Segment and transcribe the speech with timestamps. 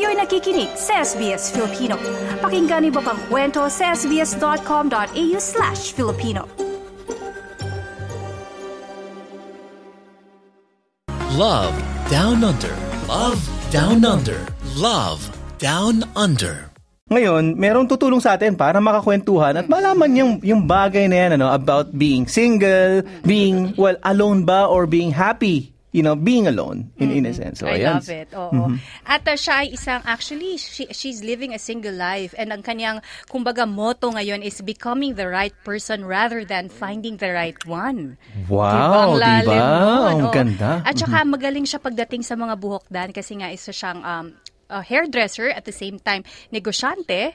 [0.00, 1.92] Kayo'y nakikinig sa SBS Filipino.
[2.40, 6.48] Pakinggan niyo pa ang kwento sa sbs.com.au slash Filipino.
[11.36, 11.76] Love
[12.08, 12.72] Down Under.
[13.12, 14.40] Love Down Under.
[14.80, 15.20] Love
[15.60, 16.72] Down Under.
[17.12, 21.52] Ngayon, merong tutulong sa atin para makakwentuhan at malaman yung, yung bagay na yan ano,
[21.52, 27.10] about being single, being, well, alone ba or being happy you know, being alone in,
[27.10, 27.58] in a sense.
[27.58, 27.98] So, I ayan.
[27.98, 28.28] love it.
[28.30, 28.78] Oo.
[29.06, 32.34] At uh, siya ay isang, actually, she, she's living a single life.
[32.38, 37.34] And ang kanyang, kumbaga, motto ngayon is becoming the right person rather than finding the
[37.34, 38.14] right one.
[38.46, 39.34] Wow, Diba?
[39.34, 39.66] Ang diba?
[40.14, 40.70] Ang ganda.
[40.86, 44.26] At saka magaling siya pagdating sa mga buhok dan kasi nga isa siyang um,
[44.70, 46.22] a hairdresser at the same time
[46.54, 47.34] negosyante.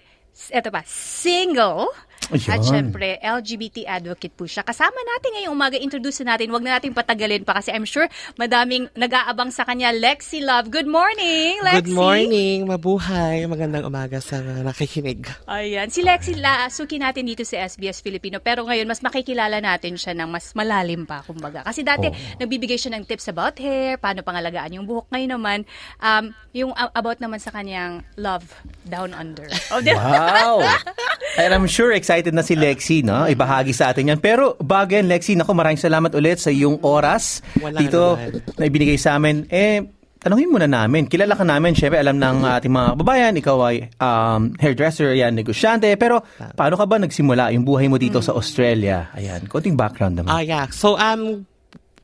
[0.52, 1.91] Eto pa, single.
[2.32, 2.66] At Ayun.
[2.66, 4.66] syempre, LGBT advocate po siya.
[4.66, 6.50] Kasama natin ngayong umaga, introduce na natin.
[6.50, 9.94] Huwag na natin patagalin pa kasi I'm sure madaming nag-aabang sa kanya.
[9.94, 11.90] Lexi Love, good morning, Lexi.
[11.90, 13.46] Good morning, mabuhay.
[13.46, 15.22] Magandang umaga sa mga nakikinig.
[15.46, 15.88] Ayan.
[15.94, 18.42] Si Lexi, lasuki natin dito sa SBS Filipino.
[18.42, 21.62] Pero ngayon, mas makikilala natin siya ng mas malalim pa, kumbaga.
[21.62, 22.10] Kasi dati,
[22.42, 25.10] nagbibigay siya ng tips about hair, paano pangalagaan yung buhok.
[25.14, 25.60] Ngayon naman,
[26.02, 28.48] um, yung about naman sa kanyang love
[28.88, 29.48] down under.
[29.70, 30.64] Oh, Wow!
[31.42, 33.27] And I'm sure excited na si Lexi, no?
[33.27, 34.20] Ibahagi sa atin yan.
[34.24, 38.55] Pero bago yan, Lexi, naku, maraming salamat ulit sa iyong oras Wala dito naman.
[38.55, 39.49] na ibinigay sa amin.
[39.52, 39.84] Eh,
[40.20, 41.05] tanungin muna namin.
[41.05, 45.86] Kilala ka namin, syempre alam ng ating mga kababayan, ikaw ay um, hairdresser, yan, negosyante.
[45.99, 46.26] Pero
[46.58, 49.13] paano ka ba nagsimula yung buhay mo dito sa Australia?
[49.13, 50.34] Ayan, konting background naman.
[50.34, 50.66] Ah, yeah.
[50.74, 51.46] So, um,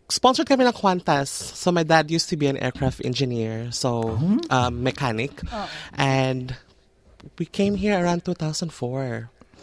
[0.05, 1.33] sponsored kami ng Qantas.
[1.33, 3.73] So, my dad used to be an aircraft engineer.
[3.73, 4.19] So,
[4.53, 5.33] um, mechanic.
[5.97, 6.53] And
[7.41, 8.69] we came here around 2004.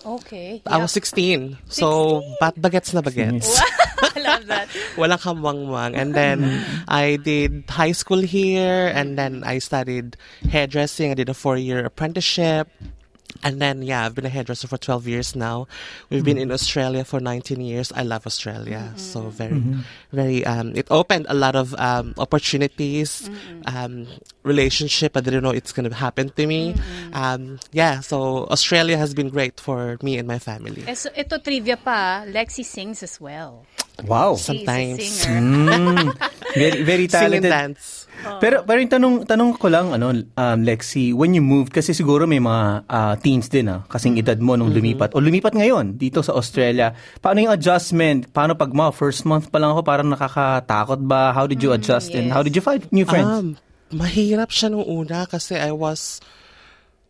[0.05, 0.63] Okay.
[0.67, 1.59] I was 16.
[1.69, 3.61] So, bat bagets na bagets.
[3.99, 4.69] I love that.
[4.97, 5.97] Walang kamwangwang.
[5.97, 10.17] And then I did high school here and then I studied
[10.49, 11.11] hairdressing.
[11.11, 12.71] I did a four-year apprenticeship.
[13.43, 15.69] And then, yeah, I've been a hairdresser for 12 years now.
[16.11, 17.93] We've been in Australia for 19 years.
[17.95, 18.93] I love Australia.
[18.97, 19.63] So very,
[20.13, 23.31] very, um, it opened a lot of um, opportunities,
[23.67, 24.07] um,
[24.43, 25.17] relationship.
[25.17, 26.75] I didn't know it's going to happen to me.
[27.13, 30.85] Um, yeah, so Australia has been great for me and my family.
[30.87, 33.65] Eh, so, ito trivia pa, Lexi sings as well.
[34.07, 34.39] Wow!
[34.39, 35.03] She's a Sometimes.
[35.03, 36.15] singer.
[36.55, 37.53] Very, very Sing and talented.
[37.53, 38.09] dance.
[38.43, 42.27] Pero pero yung tanong tanong ko lang ano um, Lexi when you moved kasi siguro
[42.27, 46.19] may mga ah, teens din ah kasing edad mo nung lumipat o lumipat ngayon dito
[46.19, 50.99] sa Australia paano yung adjustment paano pag mga first month pa lang ako parang nakakatakot
[50.99, 52.35] ba how did you adjust and yes.
[52.35, 53.55] how did you find new friends Um,
[53.95, 56.19] mahirap siya nung una kasi I was,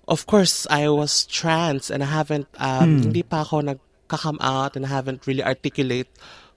[0.07, 4.87] of course, I was trans and I haven't, um, hindi pa ako nagka-come out and
[4.87, 6.07] I haven't really articulate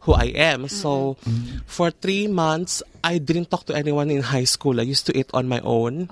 [0.01, 0.67] who I am.
[0.67, 1.17] So,
[1.66, 4.79] for three months, I didn't talk to anyone in high school.
[4.79, 6.09] I used to eat on my own.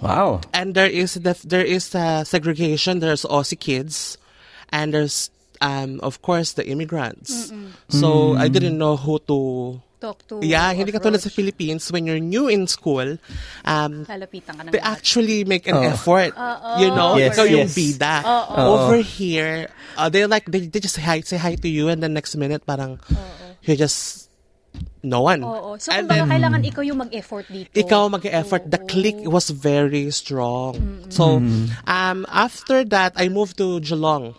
[0.00, 3.00] wow And there is the, there is uh, segregation.
[3.00, 4.16] There's Aussie kids,
[4.70, 5.30] and there's
[5.60, 7.52] um, of course the immigrants.
[7.88, 11.28] So I didn't know who to Talk to Yeah, hindi katulad sa.
[11.28, 13.20] Philippines when you're new in school,
[13.68, 15.92] um, Lalapitan ka ng they actually make an Oh.
[15.92, 16.32] effort.
[16.80, 17.76] you know, Yes, ikaw yung yes.
[17.76, 18.14] bida.
[18.24, 18.56] Oo.
[18.80, 19.68] Over here,
[20.00, 22.32] uh, they like they, they just say hi, say hi to you, and then next
[22.34, 22.96] minute parang
[23.60, 24.32] you're just
[25.04, 25.44] no one.
[25.44, 25.76] Oo.
[25.76, 27.72] So, and kumbaga, then kailangan ikaw yung mag-effort dito.
[27.76, 28.72] ikaw mag-effort.
[28.72, 31.04] The click was very strong.
[31.12, 31.44] So,
[31.86, 34.32] um, after that, I moved to Geelong.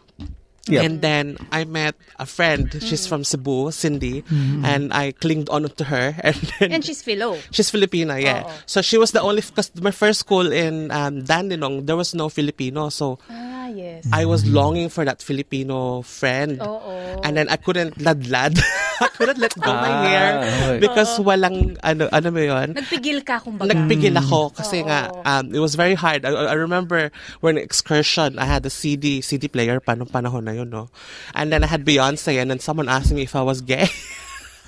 [0.72, 0.84] Yep.
[0.84, 2.72] And then I met a friend.
[2.80, 4.24] She's from Cebu, Cindy,
[4.64, 6.16] and I clinged on to her.
[6.24, 7.36] And then And she's Philo.
[7.52, 8.48] She's Filipina, yeah.
[8.48, 8.52] Oo.
[8.66, 12.30] So she was the only because my first school in um, Dandenong there was no
[12.30, 14.08] Filipino, so Ah, yes.
[14.12, 16.62] I was longing for that Filipino friend.
[16.64, 17.20] Oo.
[17.24, 18.56] And then I couldn't ladlad.
[19.02, 20.78] I couldn't let go my Ah, hair okay.
[20.80, 22.78] because walang ano ano mo yun.
[22.78, 23.74] Nagpigil ka, kumbaga.
[23.74, 24.88] Nagpigil ako kasi Oo.
[24.88, 26.22] nga um, it was very hard.
[26.24, 27.10] I, I remember
[27.42, 30.88] when excursion, I had a CD CD player pa nung panahon na yun, no.
[31.34, 33.90] And then I had Beyonce and then someone asked me if I was gay.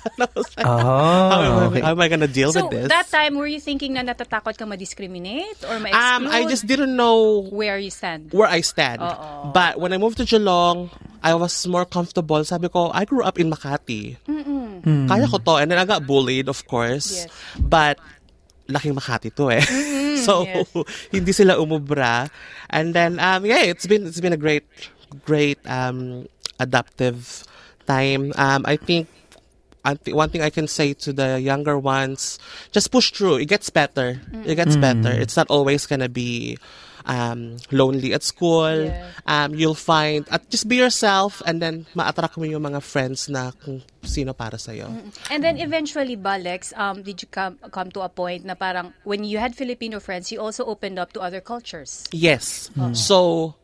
[0.18, 1.80] and I was like, oh how, am I, okay.
[1.80, 2.88] how am I gonna deal So, with this?
[2.88, 5.96] that time, were you thinking na natatakot ka ma-discriminate or ma-exclude?
[5.96, 8.32] Um, I just didn't know Where you stand.
[8.32, 9.00] where I stand.
[9.00, 9.52] Oo.
[9.52, 10.90] But when I moved to Geelong,
[11.24, 12.44] I was more comfortable.
[12.44, 14.20] Sabi ko, I grew up in Makati.
[15.08, 15.56] Kaya ko to.
[15.56, 17.24] And then I got bullied, of course.
[17.24, 17.32] Yes.
[17.56, 17.96] But,
[18.68, 19.64] laking Makati to eh.
[20.24, 20.68] so, yes.
[21.08, 22.28] hindi sila umubra.
[22.68, 24.64] And then, um, yeah, it's been, it's been a great,
[25.24, 26.28] great, um,
[26.60, 27.44] adaptive
[27.86, 28.32] time.
[28.36, 29.08] Um, I think
[29.84, 32.38] one thing I can say to the younger ones,
[32.72, 33.36] just push through.
[33.36, 34.20] It gets better.
[34.44, 35.12] It gets better.
[35.12, 36.56] It's not always gonna be
[37.04, 38.84] um, lonely at school.
[38.84, 39.10] Yeah.
[39.26, 43.52] Um, you'll find, at just be yourself and then ma-attract mo yung mga friends na
[43.52, 44.88] kung sino para sa'yo.
[45.30, 48.92] And then eventually, ba, Lex, um, did you come come to a point na parang
[49.04, 52.04] when you had Filipino friends, you also opened up to other cultures?
[52.12, 52.70] Yes.
[52.92, 53.54] So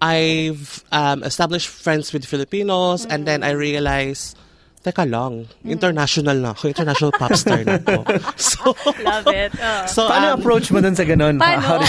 [0.00, 4.38] I've um, established friends with Filipinos and then I realized,
[4.86, 6.70] teka lang, international na ako.
[6.70, 8.06] International pop star na ako.
[8.38, 8.70] So,
[9.02, 9.50] Love it.
[9.66, 9.86] Oh.
[9.90, 11.42] so Paano um, approach mo dun sa ganun?
[11.42, 11.82] Paano?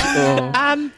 [0.57, 0.89] Um,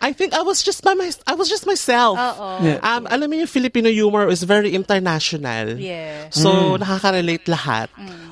[0.00, 2.16] I think I was just by my, I was just myself.
[2.20, 2.64] Oo.
[2.64, 2.80] Yeah.
[2.84, 5.80] Um, alam mo yung Filipino humor is very international.
[5.80, 6.28] Yeah.
[6.28, 7.88] So, nakaka-relate lahat.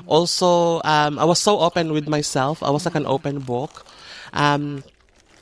[0.09, 2.61] Also, um, I was so open with myself.
[2.65, 3.85] I was like an open book.
[4.33, 4.85] Um,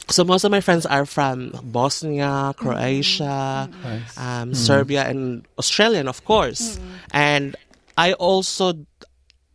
[0.09, 3.87] so most of my friends are from Bosnia, Croatia, mm-hmm.
[3.87, 4.53] um, mm-hmm.
[4.55, 6.77] Serbia, and Australian, of course.
[6.77, 6.95] Mm-hmm.
[7.11, 7.57] And
[7.99, 8.87] I also,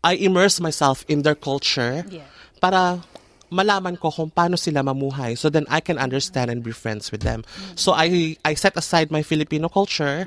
[0.04, 2.04] I immerse myself in their culture.
[2.10, 2.28] Yeah.
[2.62, 3.02] para
[3.52, 7.26] malaman ko kung paano sila mamuhay so then I can understand and be friends with
[7.26, 7.44] them.
[7.76, 10.24] So I I set aside my Filipino culture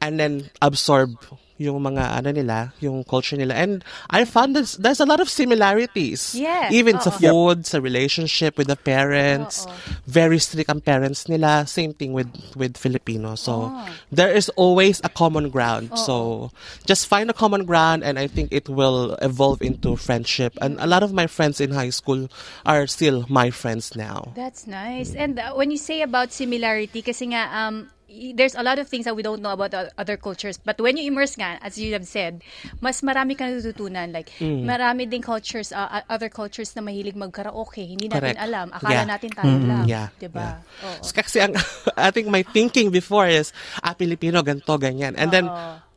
[0.00, 1.14] and then absorb
[1.56, 3.54] yung mga ano nila, yung culture nila.
[3.54, 6.34] And I found there's, there's a lot of similarities.
[6.34, 6.70] Yeah.
[6.72, 7.18] Even sa Oo.
[7.18, 9.66] food, sa relationship with the parents.
[10.06, 11.66] Very strict ang parents nila.
[11.66, 13.34] Same thing with with Filipino.
[13.34, 13.70] So
[14.10, 15.94] there is always a common ground.
[15.98, 16.50] So
[16.86, 20.58] just find a common ground and I think it will evolve into friendship.
[20.60, 22.28] And a lot of my friends in high school
[22.66, 24.32] are still my friends now.
[24.34, 25.14] That's nice.
[25.14, 27.90] And uh, when you say about similarity, kasi nga, um,
[28.34, 30.56] there's a lot of things that we don't know about other cultures.
[30.56, 32.42] But when you immerse nga, as you have said,
[32.80, 34.12] mas marami kang natututunan.
[34.12, 34.64] Like, Mm.
[34.64, 37.84] marami ding cultures, uh, uh, other cultures na mahilig mag-karaoke.
[37.84, 38.40] Hindi natin Correct.
[38.40, 38.66] alam.
[38.70, 39.06] Akala Yeah.
[39.06, 39.84] natin tayo lang.
[39.86, 40.08] Yeah.
[40.16, 40.60] Diba?
[40.62, 40.86] yeah.
[40.86, 41.02] Oo.
[41.02, 41.54] So, kasi ang,
[41.98, 43.50] I think my thinking before is,
[43.80, 45.14] ah, Pilipino, ganito, ganyan.
[45.16, 45.46] And then,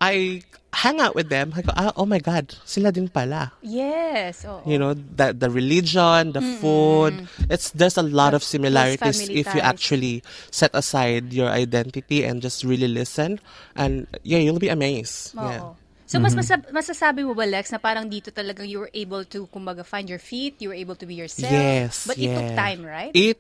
[0.01, 1.53] I hang out with them.
[1.55, 3.51] I go, ah, oh my God, sila din pala.
[3.61, 4.45] Yes.
[4.45, 4.61] Oo.
[4.69, 7.27] You know, the, the religion, the food.
[7.49, 10.21] It's There's a lot of Close similarities if you actually
[10.51, 13.39] set aside your identity and just really listen.
[13.75, 15.33] And yeah, you'll be amazed.
[15.37, 15.49] Oo.
[15.49, 15.63] Yeah.
[16.07, 19.43] So, mas masab- masasabi mo ba, Lex, na parang dito talagang you were able to,
[19.51, 21.51] kumbaga, find your feet, you were able to be yourself?
[21.51, 22.07] Yes.
[22.07, 23.11] But it took time, right?
[23.11, 23.35] It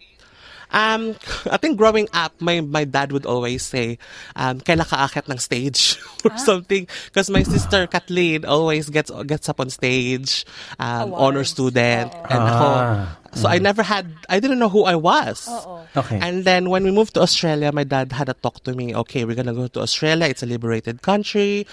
[0.71, 1.15] um
[1.49, 3.97] I think growing up my my dad would always say
[4.35, 5.95] um kailan ka akit ng stage
[6.27, 6.39] or Ah.
[6.39, 10.43] something because my sister Kathleen always gets gets up on stage
[10.79, 12.27] um honor student Oo.
[12.31, 13.15] and ako Ah.
[13.31, 15.87] so I never had I didn't know who I was Oo.
[15.95, 16.19] Okay.
[16.19, 18.93] and then when we moved to Australia, my dad had a talk to me.
[18.93, 20.27] Okay, we're gonna go to Australia.
[20.29, 21.65] It's a liberated country.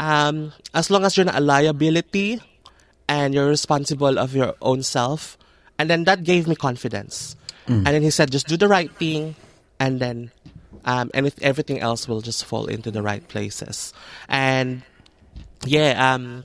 [0.00, 2.40] Um, as long as you're not a liability
[3.04, 5.36] and you're responsible of your own self,
[5.78, 7.36] and then that gave me confidence.
[7.66, 9.34] And then he said, just do the right thing,
[9.80, 10.30] and then
[10.86, 13.92] um, and if everything else will just fall into the right places.
[14.30, 14.82] And
[15.66, 16.44] yeah, um,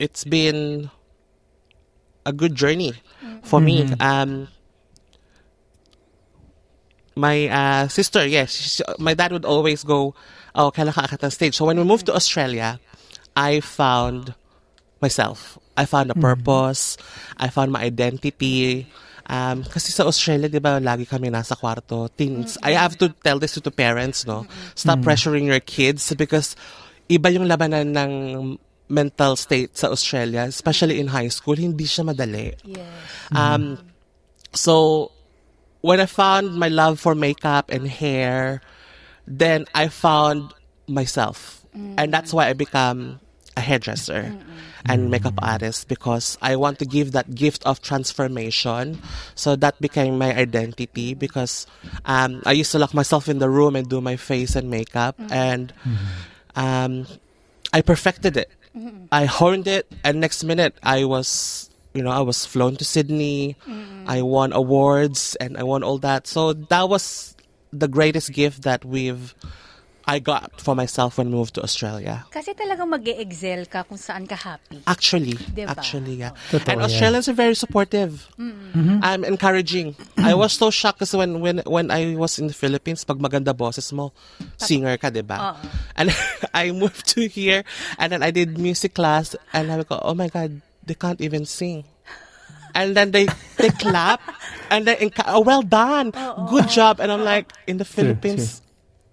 [0.00, 0.90] it's been
[2.26, 2.94] a good journey
[3.46, 3.86] for me.
[4.02, 4.48] Um,
[7.14, 10.14] my uh, sister, yes, she- my dad would always go,
[10.54, 11.54] oh, kailan ka stage.
[11.56, 12.78] So when we moved to Australia,
[13.36, 14.34] I found
[15.00, 15.58] myself.
[15.76, 16.96] I found a purpose.
[17.36, 18.86] I found my identity.
[19.28, 22.08] Um, kasi sa Australia, di ba, lagi kami nasa kwarto.
[22.16, 22.56] Teens.
[22.64, 24.48] I have to tell this to the parents, no?
[24.72, 26.56] Stop pressuring your kids because
[27.12, 28.12] iba yung labanan ng
[28.88, 32.56] mental state sa Australia, especially in high school, hindi siya madali.
[32.64, 32.88] Yes.
[33.36, 33.76] Um,
[34.56, 35.12] so
[35.84, 38.64] when I found my love for makeup and hair,
[39.28, 40.56] then I found
[40.88, 43.20] myself, and that's why I become
[43.58, 44.30] a hairdresser
[44.86, 49.02] and makeup artist because I want to give that gift of transformation.
[49.34, 51.66] So that became my identity because
[52.06, 55.18] um, I used to lock myself in the room and do my face and makeup,
[55.34, 55.74] and
[56.54, 57.06] um,
[57.74, 58.50] I perfected it.
[59.10, 63.56] I honed it, and next minute I was, you know, I was flown to Sydney.
[64.06, 66.30] I won awards, and I won all that.
[66.30, 67.34] So that was
[67.72, 69.34] the greatest gift that we've,
[70.08, 72.24] I got for myself when I moved to Australia.
[72.32, 74.80] Kasi talagang mag excel ka kung saan ka happy.
[74.88, 75.76] Actually, Diba?
[75.76, 76.32] actually, yeah.
[76.48, 76.88] Totoo and yan.
[76.88, 78.24] Australians are very supportive.
[78.40, 79.04] Mm-hmm.
[79.04, 80.00] I'm encouraging.
[80.16, 83.52] I was so shocked kasi when when when I was in the Philippines, pag maganda
[83.52, 84.16] boses mo,
[84.56, 85.60] singer ka, di ba?
[85.92, 86.08] And
[86.56, 87.68] I moved to here,
[88.00, 91.44] and then I did music class, and I go, oh my God, they can't even
[91.44, 91.84] sing.
[92.72, 93.28] And then they
[93.60, 94.24] they clap,
[94.72, 96.16] and then enca- oh, well done,
[96.52, 96.96] good job.
[96.96, 98.64] And I'm like, in the Philippines,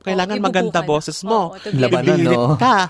[0.06, 0.70] kailangan ibubukan.
[0.70, 1.58] maganda boses mo.
[1.58, 2.54] Get Labanan, no?
[2.56, 2.88] ka.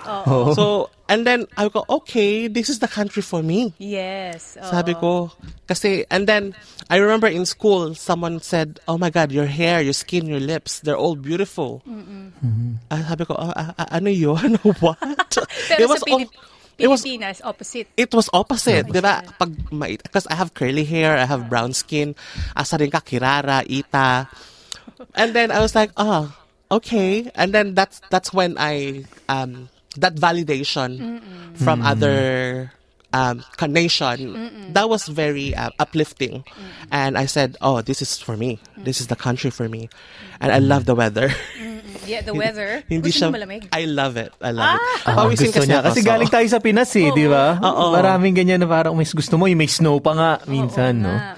[0.51, 3.71] So, and then I go, okay, this is the country for me.
[3.79, 4.59] Yes.
[4.59, 4.67] oo.
[4.67, 5.31] Sabi ko,
[5.65, 6.51] kasi, and then,
[6.91, 10.83] I remember in school, someone said, oh my God, your hair, your skin, your lips,
[10.83, 11.79] they're all beautiful.
[12.91, 14.59] Ah, sabi ko, ah, ah, ah, ano yun?
[14.83, 14.99] What?
[15.79, 16.35] Pero sa Pilip-
[16.75, 17.87] It was- Pilipinas, opposite.
[17.95, 19.23] it was opposite, di ba?
[19.39, 19.55] Pag
[20.03, 22.19] because I have curly hair, I have brown skin,
[22.51, 24.27] asa rin ka kirara, ita.
[25.15, 26.35] And then I was like, oh,
[26.71, 27.31] okay.
[27.35, 31.21] And then that's that's when I um that validation
[31.55, 32.71] from other
[33.13, 36.43] um nation that was very uh, uplifting.
[36.91, 38.59] And I said, oh, this is for me.
[38.77, 39.89] This is the country for me.
[40.41, 41.31] And I love the weather.
[42.05, 42.83] Yeah, the weather.
[42.85, 43.65] Hindi Gusto siya malamig?
[43.71, 44.29] I love it.
[44.43, 44.81] I love it.
[45.07, 45.81] Ah, Pawisin gusto niya.
[45.81, 47.57] Kasi galing tayo sa Pinas eh, di ba?
[47.57, 47.95] Oo.
[47.95, 51.09] Maraming ganyan na parang may gusto mo, yung may snow pa nga minsan, no?
[51.09, 51.33] nga.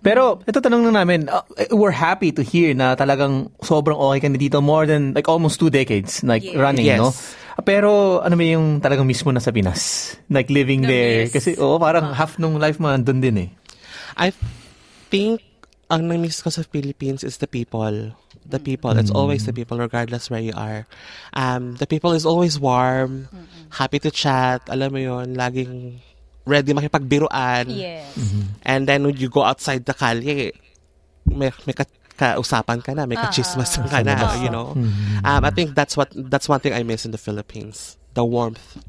[0.00, 1.44] Pero ito tanong na namin, uh,
[1.76, 5.60] we're happy to hear na talagang sobrang okay ka na dito more than like almost
[5.60, 6.56] two decades like Yes.
[6.56, 6.98] running, Yes.
[6.98, 7.12] no?
[7.60, 10.16] Pero ano ba yung talagang mismo na sa Pinas?
[10.32, 11.28] Like living there.
[11.28, 11.36] Na-miss.
[11.36, 13.50] Kasi oo, parang half nung life mo nandun din eh.
[14.16, 14.32] I
[15.12, 15.44] think
[15.92, 18.16] ang na-miss ko sa Philippines is the people.
[18.48, 18.96] The people.
[18.96, 20.88] It's always the people, regardless where you are.
[21.36, 23.28] Um, the people is always warm,
[23.76, 24.64] happy to chat.
[24.66, 26.00] Alam mo yon laging
[26.50, 27.70] ready makipagbiruan.
[27.70, 28.10] Yes.
[28.66, 30.50] And then when you go outside the kalye,
[31.30, 31.86] may, may ka,
[32.18, 34.74] kausapan ka na, may kachismas ka na, you know.
[35.22, 37.94] Um, I think that's what that's one thing I miss in the Philippines.
[38.18, 38.82] The warmth.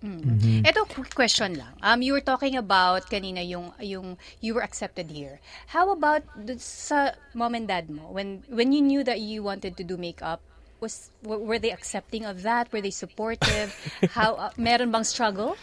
[0.00, 1.76] Ito, quick question lang.
[1.84, 5.40] Um, you were talking about kanina yung, yung you were accepted here.
[5.68, 6.24] How about
[6.56, 8.08] sa mom and dad mo?
[8.08, 10.40] When, when you knew that you wanted to do makeup,
[10.80, 12.72] was were they accepting of that?
[12.72, 13.70] Were they supportive?
[14.16, 15.56] How uh, meron bang struggle?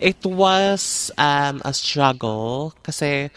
[0.00, 3.30] It was um, a struggle kasi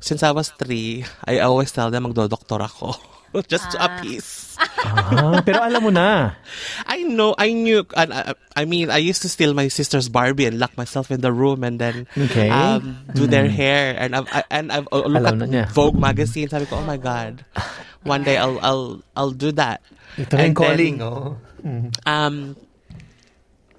[0.00, 2.96] since I was three, I always tell them magdodoktor ako.
[3.48, 4.60] Just to appease.
[4.84, 6.36] Ah, pero alam mo na.
[6.84, 10.44] I know, I knew, and I, I mean, I used to steal my sister's Barbie
[10.44, 12.50] and lock myself in the room and then Okay.
[12.50, 13.96] um, do their hair.
[13.96, 15.72] And I've, I, and I've uh, look Alam na at.
[15.72, 16.48] Vogue magazine.
[16.52, 17.40] Sabi ko, oh my God,
[18.04, 19.82] one day I'll, I'll, I'll do that.
[20.18, 21.38] Ito na And calling, then, oh.
[21.64, 21.88] Mm-hmm.
[22.06, 22.56] um,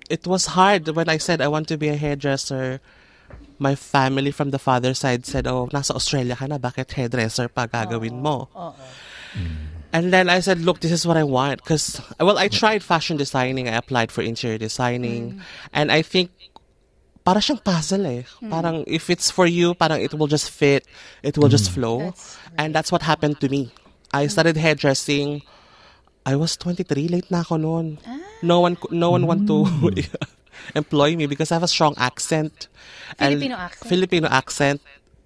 [0.09, 2.79] it was hard when I said I want to be a hairdresser.
[3.59, 7.67] My family from the father side said, "Oh, nasa Australia ka na, bakit hairdresser pa
[7.67, 9.37] gagawin mo?" Oh, oh, oh.
[9.37, 9.55] Mm.
[9.93, 13.15] And then I said, "Look, this is what I want." Because well, I tried fashion
[13.15, 13.69] designing.
[13.69, 15.41] I applied for interior designing, mm.
[15.71, 16.33] and I think
[17.23, 18.21] para siyang puzzle eh.
[18.41, 18.49] Mm.
[18.51, 20.85] Parang if it's for you, parang it will just fit,
[21.21, 22.11] it will just flow.
[22.11, 23.71] That's and that's what happened to me.
[24.13, 25.41] I started hairdressing.
[26.25, 27.99] I was 23, late na ako noon.
[28.41, 29.67] No one no one want to
[30.75, 32.67] employ me because I have a strong accent.
[33.17, 33.89] Filipino accent?
[33.89, 34.79] Filipino accent.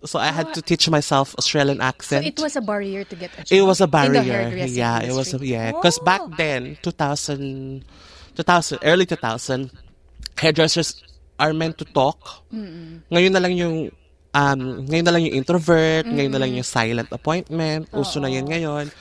[0.06, 2.26] So I had to teach myself Australian So accent.
[2.26, 3.52] it was a barrier to get a job.
[3.52, 4.66] It was a In the barrier.
[4.70, 5.50] Yeah, it was a, industry.
[5.58, 5.72] yeah.
[5.74, 6.32] Because back Oh.
[6.38, 7.84] then, 2000,
[8.38, 9.70] 2000, early 2000,
[10.38, 11.02] hairdressers
[11.42, 12.46] are meant to talk.
[12.54, 13.90] Ngayon na lang yung
[14.38, 18.46] um, ngayon na lang yung introvert, ngayon na lang yung silent appointment, uso na yan
[18.46, 18.94] ngayon.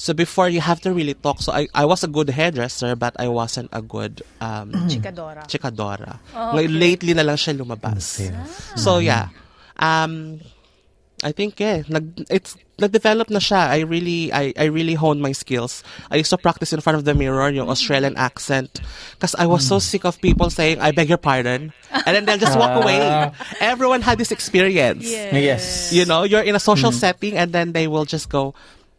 [0.00, 1.44] So before you have to really talk.
[1.44, 5.44] So I I was a good hairdresser but I wasn't a good um Chikadora.
[5.44, 6.16] chikadora.
[6.32, 6.72] Oh, okay.
[6.72, 8.16] lately na lang siya lumabas.
[8.80, 9.28] So yeah.
[9.76, 10.40] Um
[11.20, 13.68] I think yeah, nag it's nag-develop na siya.
[13.68, 15.84] I really I I really honed my skills.
[16.10, 17.74] I used to practice in front of the mirror yung mm.
[17.74, 18.80] Australian accent
[19.14, 19.84] because I was so mm.
[19.84, 22.82] sick of people saying I beg your pardon and then they'll just walk ah.
[22.82, 23.00] away.
[23.60, 25.04] Everyone had this experience.
[25.04, 25.92] Yes.
[25.92, 26.98] You know, you're in a social mm.
[26.98, 28.54] setting and then they will just go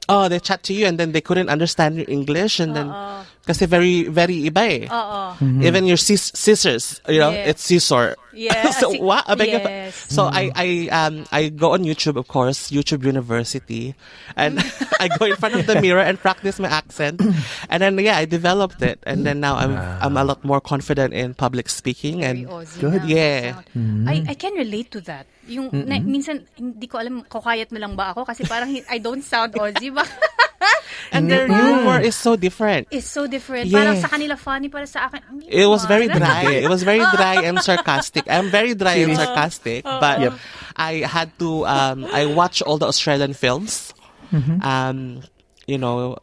[0.10, 3.24] Oh, they chat to you and then they couldn't understand your English and then uh-uh.
[3.46, 4.86] Kasi very very iba eh.
[4.86, 5.34] Oo.
[5.66, 7.50] Even your sis- scissors, you know, Yeah.
[7.50, 8.16] it's scissor.
[8.32, 9.28] Yeah, so si- what?
[9.28, 10.08] I beg your pa- yes.
[10.08, 13.92] So I I um I go on YouTube, of course, YouTube University,
[14.40, 14.56] and
[15.04, 17.20] I go in front of the mirror and practice my accent,
[17.70, 21.12] and then yeah, I developed it, and then now I'm I'm a lot more confident
[21.12, 23.42] in public speaking Very and Aussie good, na yeah.
[23.68, 24.08] sound.
[24.08, 25.28] I, I can relate to that.
[25.50, 28.26] Yung, na, minsan, hindi ko alam, kukayat na lang ba ako?
[28.26, 30.06] Kasi parang I don't sound Aussie ba?
[31.12, 32.88] and their humor is so different.
[32.92, 33.68] It's so different.
[33.68, 33.82] Yeah.
[33.82, 36.62] Parang sa kanila funny, para sa akin, ang It was very dry.
[36.62, 38.30] It was very dry and sarcastic.
[38.30, 40.34] I'm very dry and sarcastic, but Yep.
[40.78, 41.66] I had to.
[41.66, 43.94] Um, I watch all the Australian films.
[44.32, 45.28] Um,
[45.68, 46.18] you know,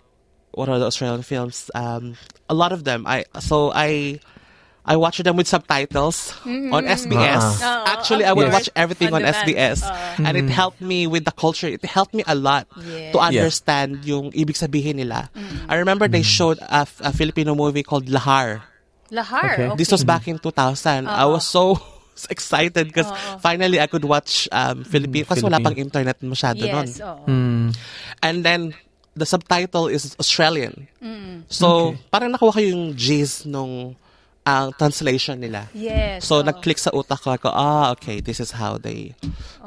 [0.52, 1.70] what are the Australian films?
[1.74, 2.16] Um,
[2.48, 3.04] a lot of them.
[3.06, 4.20] I so I.
[4.88, 7.60] I watch them with subtitles on SBS.
[7.60, 8.64] Oo, Actually, I would course.
[8.64, 9.28] watch everything on On.
[9.28, 9.84] SBS.
[10.16, 11.68] And it helped me with the culture.
[11.68, 13.12] It helped me a lot Yeah.
[13.12, 15.28] to understand yung ibig sabihin nila.
[15.68, 18.64] I remember they showed a, a Filipino movie called Lahar.
[19.12, 19.44] Lahar.
[19.52, 19.66] Okay.
[19.68, 19.76] Okay.
[19.76, 21.04] This was back in 2000.
[21.04, 21.76] I was so
[22.32, 23.12] excited because
[23.44, 26.88] finally I could watch um, Filipino kasi wala pang internet masyado nun.
[26.88, 27.24] Yes, oo.
[28.24, 28.72] And then
[29.14, 30.88] the subtitle is Australian.
[31.52, 33.94] So parang nakuha ko yung G's nung
[34.48, 35.68] ang translation nila.
[35.76, 36.24] Yes.
[36.24, 36.46] So, oo.
[36.46, 39.12] nag-click sa utak ko, ako, ah, okay, this is how they,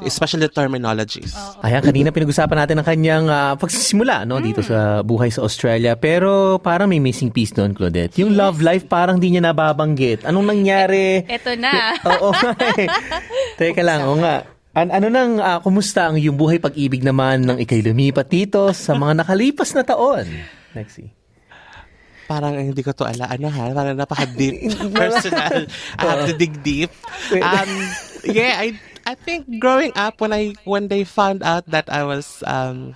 [0.02, 1.38] especially the terminologies.
[1.62, 5.94] Ayan, kanina pinag-usapan natin ang kanyang ah, pagsisimula no, dito sa buhay sa Australia.
[5.94, 8.18] Pero parang may missing piece doon, Claudette.
[8.18, 10.26] Yung love life parang di niya nababanggit.
[10.26, 11.22] Anong nangyari?
[11.30, 11.94] Eto na.
[12.02, 12.90] Oo nga eh.
[13.62, 14.50] Teka lang, oo nga.
[14.72, 18.98] An ano nang, ah, kumusta ang yung buhay pag-ibig naman ng ikay lumipat dito sa
[18.98, 20.26] mga nakalipas na taon?
[20.74, 21.21] Lexi.
[22.32, 25.68] Parang hindi ko to ala, ano ha, parang napaka-deep, personal.
[26.00, 26.92] I have to dig deep.
[27.36, 27.68] Um,
[28.24, 32.40] yeah, I I think growing up when I when they found out that I was
[32.48, 32.96] um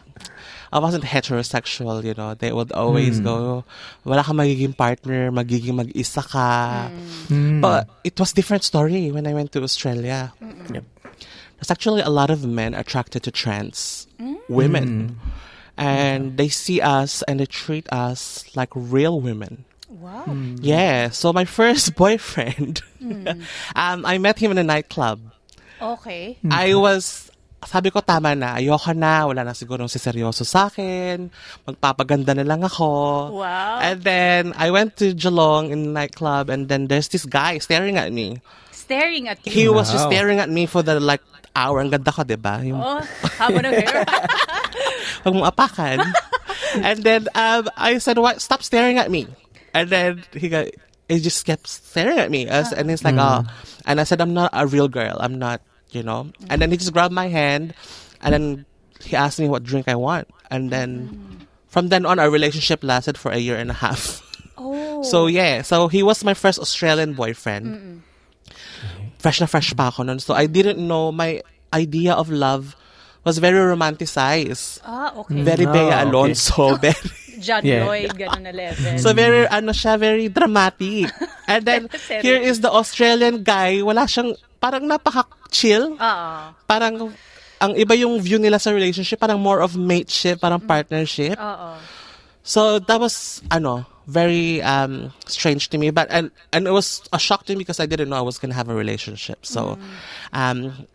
[0.72, 2.32] I wasn't heterosexual, you know.
[2.36, 3.64] They would always go,
[4.04, 6.92] wala ka magiging partner, magiging mag-isa ka.
[7.60, 10.32] But it was different story when I went to Australia.
[10.72, 10.84] Yep.
[11.56, 14.08] There's actually a lot of men attracted to trans
[14.48, 15.16] women.
[15.78, 19.66] And they see us and they treat us like real women.
[19.90, 20.26] Wow.
[20.62, 21.10] Yeah.
[21.10, 22.82] So my first boyfriend,
[23.76, 25.20] um, I met him in a nightclub.
[25.82, 26.38] Okay.
[26.50, 27.32] I was,
[27.66, 31.30] sabi ko tama na, ayoko na, wala na siguro si seryoso sa akin,
[31.68, 33.42] magpapaganda na lang ako.
[33.42, 33.80] Wow.
[33.82, 38.12] And then I went to Geelong in nightclub and then there's this guy staring at
[38.12, 38.42] me.
[38.72, 39.52] Staring at you?
[39.52, 39.74] He you.
[39.74, 41.22] was just staring at me for the like
[41.56, 41.80] hour.
[41.80, 42.60] Ang ganda ko, di ba?
[42.62, 43.02] Yung Oh,
[43.40, 44.04] haba ng hair.
[45.24, 45.98] Huwag mong apakan.
[46.84, 48.44] and then um, I said, "What?
[48.44, 49.28] Stop staring at me."
[49.74, 50.68] And then he got,
[51.10, 52.78] he just kept staring at me, As, ah.
[52.78, 53.24] and he's like, hmm.
[53.24, 53.42] "Oh,"
[53.88, 55.18] and I said, "I'm not a real girl.
[55.20, 57.74] I'm not, you know." And then he just grabbed my hand,
[58.22, 58.44] and then
[59.02, 61.36] he asked me what drink I want, and then hmm.
[61.68, 64.22] from then on, our relationship lasted for a year and a half.
[64.58, 64.84] Oh.
[65.06, 68.02] So yeah, so he was my first Australian boyfriend.
[69.26, 70.22] Fresh na fresh pa ako nun.
[70.22, 71.42] So I didn't know my
[71.74, 72.78] idea of love
[73.26, 74.86] was very romanticized.
[74.86, 75.42] ah, okay.
[75.42, 75.98] Very Ah, Bea okay.
[76.06, 76.64] Alonso.
[76.86, 77.10] Very,
[77.42, 77.84] John Yeah.
[77.84, 78.96] Lloyd, ganun na level.
[78.96, 81.12] so very, ano siya, very dramatic.
[81.50, 81.82] And then,
[82.24, 83.82] here is the Australian guy.
[83.82, 86.00] Wala siyang, parang napaka-chill.
[86.00, 86.30] Oo.
[86.64, 87.12] Parang,
[87.60, 91.36] ang iba yung view nila sa relationship, parang more of mateship, parang partnership.
[91.36, 91.76] Oo.
[92.40, 97.20] So that was ano very um strange to me but and and it was a
[97.20, 99.46] shock to me because I didn't know I was going to have a relationship.
[99.46, 99.78] So
[100.34, 100.88] um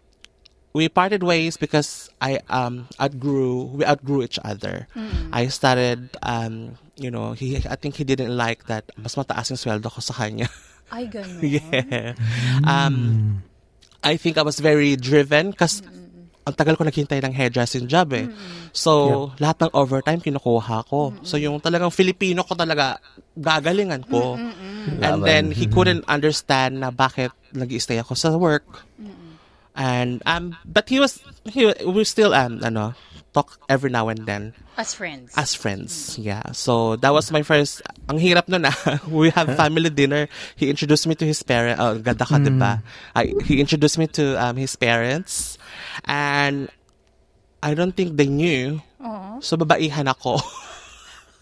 [0.73, 4.87] we parted ways because I um outgrew we outgrew each other.
[5.33, 9.59] I started um you know he I think he didn't like that mas mataas yung
[9.59, 10.47] sweldo ko sa kanya.
[10.90, 11.43] Ay, ganun.
[11.47, 12.14] yeah.
[12.62, 13.43] Um
[14.02, 15.83] I think I was very driven kasi
[16.50, 18.26] ang tagal ko naghintay ng hairdressing job eh.
[18.75, 21.15] So, lahat ng overtime kinukuha ko.
[21.23, 22.99] So, yung talagang Filipino ko talaga
[23.39, 24.34] gagalingan ko.
[24.99, 28.67] And then, he couldn't understand na bakit nag stay ako sa work.
[29.78, 32.93] And, um, but he was, he, we still, um, ano,
[33.32, 35.32] talk every now and then As friends.
[35.36, 36.19] as friends.
[36.19, 36.50] Yeah.
[36.52, 37.82] So that was my first.
[38.08, 38.75] Ang hirap nun ah.
[39.08, 40.26] We have family dinner.
[40.56, 41.78] He introduced me to his parents.
[41.78, 42.82] Oh, ganda ka, diba?
[43.14, 45.58] I, he introduced me to um, his parents.
[46.04, 46.69] And
[47.62, 48.82] I don't think they knew.
[49.40, 50.40] So babaihan ako.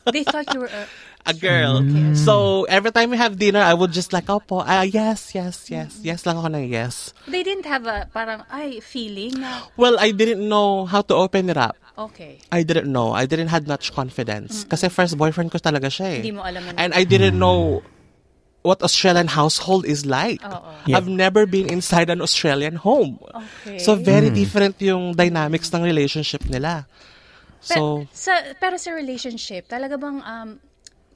[0.08, 0.86] They thought you were a...
[1.28, 1.84] a girl.
[2.16, 6.00] So every time we have dinner, I would just like, opo, ah, yes, yes, yes.
[6.00, 7.12] Yes lang ako ng yes.
[7.28, 11.52] They didn't have a parang, ay, feeling na, Well, I didn't know how to open
[11.52, 11.76] it up.
[11.98, 12.38] okay.
[12.54, 13.12] I didn't know.
[13.12, 14.64] I didn't have much confidence.
[14.64, 16.20] Kasi first boyfriend ko talaga siya eh.
[16.24, 17.82] Hindi mo alam na- And I didn't know
[18.62, 20.38] what Australian household is like.
[20.86, 20.96] Yeah.
[20.98, 23.18] I've never been inside an Australian home.
[23.66, 23.78] Okay.
[23.82, 26.86] So very different yung dynamics ng relationship nila.
[27.66, 30.62] Pero, So, sa, pero sa relationship, talaga bang, um,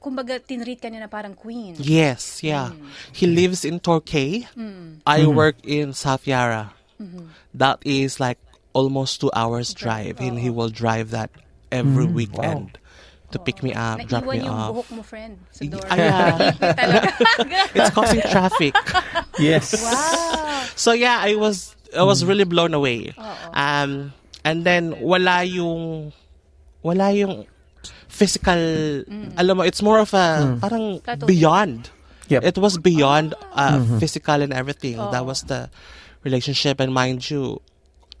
[0.03, 1.79] kumbaga, tinreat ka niya na parang queen?
[1.79, 2.75] yes, yeah.
[3.15, 4.43] He lives in Torquay.
[5.07, 6.75] I work in South Yara.
[7.55, 8.37] That is like
[8.75, 10.19] almost two hours drive.
[10.19, 11.31] And he will drive that
[11.71, 12.77] every weekend
[13.33, 14.69] to pick me up, drop Naiwan me yung off.
[14.77, 15.81] buhok mo, friend, sa door.
[15.89, 16.53] Ah, yeah.
[17.75, 18.77] It's causing traffic.
[19.41, 19.73] Yes.
[19.81, 20.69] wow.
[20.77, 23.17] So yeah, I was I was really blown away.
[23.57, 24.13] Um
[24.45, 26.13] and then wala yung
[26.85, 27.49] wala yung
[28.13, 28.61] physical
[29.41, 31.25] alam mo it's more of a parang Katulad.
[31.25, 31.79] beyond.
[32.29, 32.41] Yep.
[32.45, 34.95] It was beyond uh, physical and everything.
[34.95, 35.67] That was the
[36.23, 37.59] relationship and mind you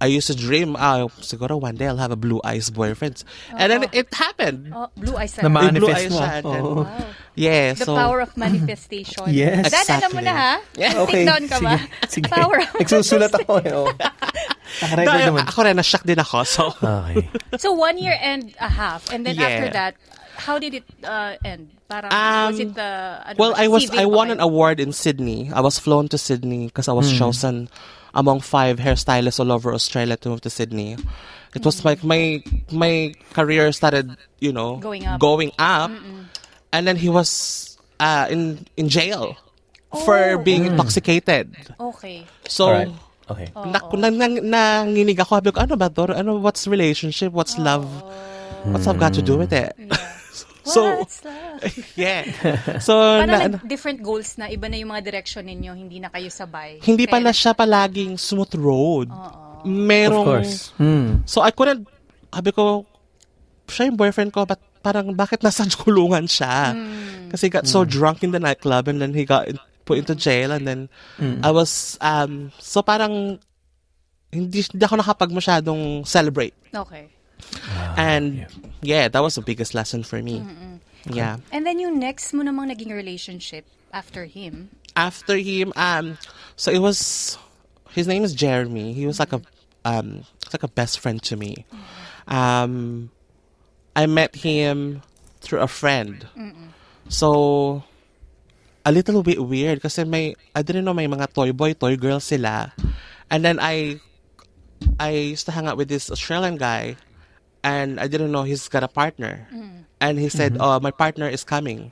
[0.03, 3.23] I used to dream, ah, siguro one day I'll have a blue eyes boyfriend.
[3.55, 4.75] And then it happened.
[4.75, 5.71] Oh, blue eyes Na talaga.
[5.71, 6.19] May blue eyes mo.
[6.19, 6.29] siya.
[6.35, 9.25] and then- Yeah, The so power of manifestation.
[9.33, 9.71] Yes.
[9.71, 10.53] Dad, alam mo na ha?
[10.75, 11.23] Okay.
[11.23, 11.79] Take down ka ba?
[12.05, 12.27] Sige.
[12.27, 12.29] Sige.
[12.29, 13.71] Power of Nagsusulat ako eh.
[13.73, 13.89] Oh.
[14.83, 15.43] Nakarecord No, naman.
[15.47, 16.43] ako rin, na-shock din ako.
[16.45, 17.25] So, Okay.
[17.57, 19.47] So one year and a half, and then Yeah.
[19.49, 19.93] after that,
[20.45, 21.73] how did it uh, end?
[21.89, 24.33] Parang Um, was it uh, ano Well, I was civil I won kayo?
[24.37, 25.49] an award in Sydney.
[25.53, 27.69] I was flown to Sydney because I was chosen
[28.13, 30.97] among five hairstylists all over Australia to move to Sydney.
[31.53, 35.19] It was like my my career started, you know, Going up.
[35.19, 35.91] going up.
[36.73, 39.37] and then he was uh, in in jail.
[39.93, 40.41] for Oh.
[40.41, 41.53] being intoxicated.
[41.77, 42.25] Okay.
[42.49, 42.73] So.
[43.29, 43.45] Okay.
[43.53, 44.25] na, na, na,
[44.89, 45.37] nanginig ako.
[45.37, 46.17] Sabi ko, ano ba to?
[46.17, 47.29] Ano, what's relationship?
[47.29, 47.85] What's love?
[48.73, 49.77] What's love got to do with it?
[50.63, 51.03] So,
[51.95, 52.23] yeah.
[52.79, 56.07] So, Parang na, like, different goals na, iba na yung mga direction ninyo, hindi na
[56.07, 56.79] kayo sabay.
[56.81, 59.07] hindi Kaya- pala siya palaging smooth road.
[59.11, 60.71] Of Merong, course.
[60.75, 61.23] Hmm.
[61.23, 61.87] So, I couldn't,
[62.27, 62.83] sabi ko,
[63.67, 66.75] siya yung boyfriend ko, but parang bakit nasa kulungan siya?
[67.29, 70.15] Kasi he got so drunk in the nightclub and then he got in- put into
[70.15, 70.87] jail and then
[71.43, 73.39] I was, um, so parang,
[74.31, 76.55] hindi, hindi ako nakapag masyadong celebrate.
[76.73, 77.11] Okay.
[77.97, 78.47] And
[78.81, 80.43] yeah, that was the biggest lesson for me.
[81.05, 81.37] Yeah.
[81.51, 86.21] And then yung next mo namang naging relationship after him, After him, um,
[86.55, 87.37] so it was
[87.97, 88.93] his name is Jeremy.
[88.93, 89.41] He was like a
[89.85, 91.65] um, it's like a best friend to me.
[92.27, 93.09] Um,
[93.95, 95.01] I met him
[95.41, 96.25] through a friend.
[97.09, 97.83] So
[98.85, 102.19] a little bit weird kasi may I didn't know may mga toy boy, toy girl
[102.19, 102.73] sila.
[103.29, 103.97] And then I
[104.99, 106.97] I used to hang out with this Australian guy
[107.63, 109.47] and I didn't know he's got a partner.
[109.53, 109.87] Mm.
[109.99, 110.61] And he said, mm-hmm.
[110.61, 111.91] "Oh, my partner is coming."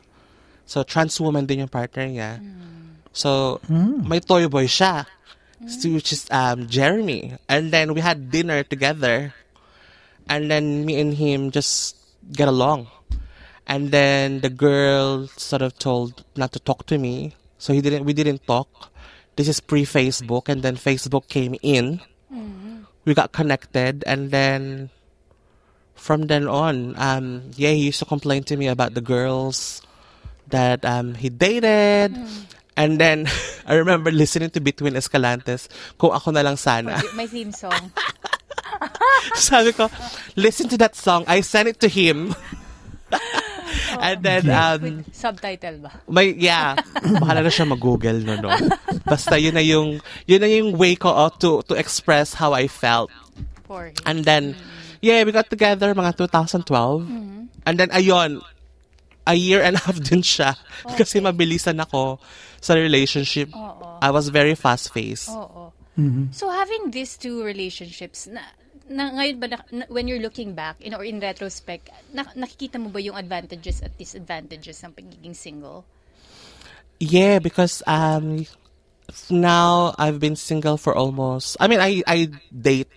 [0.67, 2.39] So trans woman din yung partner niya.
[2.43, 3.07] Mm.
[3.11, 4.05] So mm.
[4.07, 5.07] may toy boy siya.
[5.67, 7.37] So, which is um Jeremy.
[7.45, 9.33] And then we had dinner together.
[10.25, 11.97] And then me and him just
[12.33, 12.87] get along.
[13.67, 17.35] And then the girl sort of told not to talk to me.
[17.61, 18.89] So he didn't we didn't talk.
[19.35, 22.01] This is pre Facebook and then Facebook came in.
[22.33, 22.89] Mm-hmm.
[23.05, 24.89] We got connected and then
[26.01, 29.85] from then on, um, yeah, he used to complain to me about the girls
[30.49, 32.17] that um, he dated.
[32.75, 33.29] And then,
[33.69, 35.69] I remember listening to Between Escalantes,
[36.01, 36.97] kung ako na lang sana.
[37.13, 37.93] my theme song.
[39.37, 39.93] Sabi ko,
[40.33, 41.23] listen to that song.
[41.29, 42.33] I sent it to him.
[44.01, 45.91] and then, um, Subtitle ba?
[46.09, 46.81] may, yeah,
[47.21, 48.49] bahala na siya mag-google no, no.
[49.05, 52.65] Basta yun na yung, yun na yung way ko oh, to, to express how I
[52.65, 53.13] felt.
[53.69, 54.01] For him.
[54.09, 54.57] And then,
[55.01, 57.09] yeah, we got together mga 2012.
[57.65, 58.41] And then, ayun,
[59.27, 60.55] a year and a half din siya.
[60.97, 62.17] Kasi mabilisan ako
[62.61, 63.49] sa relationship.
[64.01, 65.29] I was very fast-paced.
[65.29, 65.73] Oo.
[66.31, 68.41] So having these two relationships, na,
[68.89, 72.81] na ngayon ba, na, na- when you're looking back, in, or in retrospect, na, nakikita
[72.81, 75.85] mo ba yung advantages at disadvantages ng pagiging single?
[77.01, 78.45] Yeah, because um
[79.29, 82.93] now I've been single for almost I mean I I date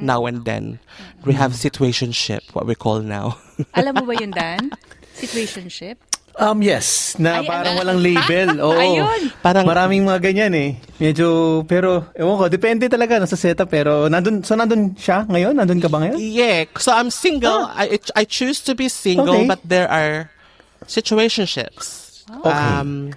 [0.00, 0.78] now and then.
[1.26, 3.38] We have situationship, what we call now.
[3.78, 4.70] Alam mo ba yun, Dan?
[5.14, 5.98] Situationship?
[6.38, 7.18] Um, yes.
[7.18, 7.80] Na Ay, parang ano?
[7.82, 8.48] walang label.
[8.70, 8.78] Oo.
[8.78, 9.34] Ayun.
[9.42, 10.70] Parang- Maraming mga ganyan eh.
[11.02, 13.66] Medyo, pero, ewan ko, depende talaga no, sa setup.
[13.66, 15.58] Pero, nandun, so nandun siya ngayon?
[15.58, 16.14] Nandun ka ba ngayon?
[16.22, 17.66] yeah, so I'm single.
[17.74, 19.50] I I choose to be single, Okay.
[19.50, 20.30] but there are
[20.86, 22.22] situationships.
[22.30, 22.50] Okay.
[22.54, 23.10] Um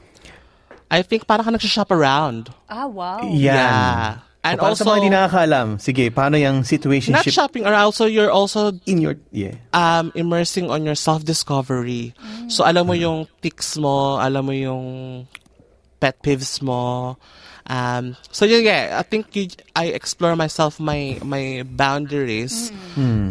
[0.92, 2.50] I think parang ka nagsha-shop around.
[2.68, 3.22] Ah, wow.
[3.24, 3.38] Yan.
[3.38, 4.08] Yeah.
[4.42, 7.94] And O, para also sa mga hindi nakakaalam, sige, paano yung not situationship shopping around,
[7.94, 9.54] so you're also in your, yeah.
[9.70, 12.18] um, immersing on your self-discovery.
[12.50, 14.84] So, alam mo yung tics mo, alam mo yung
[16.02, 17.18] pet peeves mo.
[17.70, 19.46] Um, so, yeah, yeah, I think you,
[19.78, 22.74] I explore myself, my, my boundaries.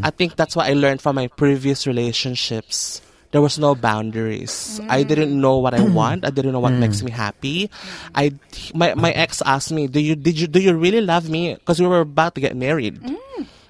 [0.07, 3.03] I think that's what I learned from my previous relationships.
[3.31, 4.81] There was no boundaries.
[4.91, 5.09] I mm.
[5.09, 5.95] didn't know what I mm.
[5.95, 6.27] want.
[6.27, 7.05] I didn't know what makes mm.
[7.07, 7.71] me happy.
[8.15, 8.35] I
[8.75, 11.79] my my ex asked me, "Do you did you do you really love me?" Because
[11.79, 12.99] we were about to get married,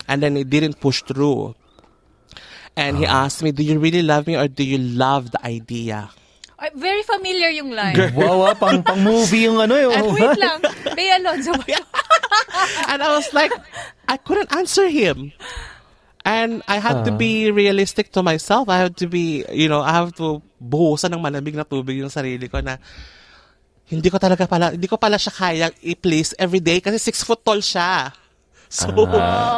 [0.09, 1.55] and then it didn't push through.
[2.73, 3.29] And he ah.
[3.29, 6.09] asked me, "Do you really love me, or do you love the idea?"
[6.61, 7.97] Ay, very familiar yung line.
[8.13, 10.13] Wow, ah, pang, pang movie yung ano At yung...
[10.13, 10.61] wait lang.
[10.93, 11.57] Bea Alonzo
[12.89, 13.53] and I was like,
[14.09, 15.33] I couldn't answer him.
[16.31, 18.71] And I had to be realistic to myself.
[18.71, 22.13] I had to be, you know, I have to buhusan ng malamig na tubig yung
[22.13, 22.79] sarili ko na
[23.91, 27.43] hindi ko talaga pala, hindi ko pala siya kayang i-please every day kasi six foot
[27.43, 28.15] tall siya.
[28.71, 28.87] So,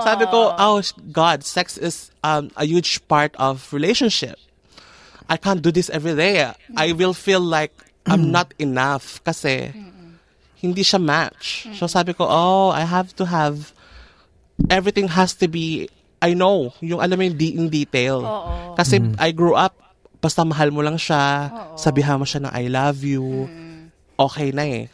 [0.00, 0.80] sabi ko, oh
[1.12, 4.40] God, sex is um, a huge part of relationship.
[5.28, 6.48] I can't do this every day.
[6.72, 7.76] I will feel like
[8.08, 9.76] I'm not enough kasi
[10.62, 11.68] hindi siya match.
[11.76, 13.74] So sabi ko, oh, I have to have,
[14.70, 15.90] everything has to be,
[16.22, 18.22] I know, yung alam mo yung de- in detail.
[18.72, 19.74] Kasi I grew up,
[20.16, 23.50] basta mahal mo lang siya, sabihan mo siya ng I love you,
[24.16, 24.84] okay na eh.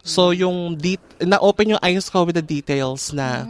[0.00, 3.42] So yung, de- na-open yung eyes ko with the details na,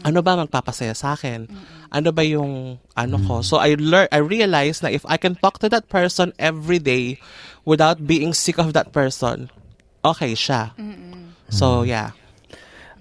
[0.00, 1.46] ano ba magpapasaya sa akin?
[1.88, 3.34] Ano ba yung ano ko?
[3.40, 7.20] So I learn I realized na if I can talk to that person every day
[7.62, 9.46] without being sick of that person,
[10.02, 10.72] okay siya.
[11.50, 12.16] So yeah.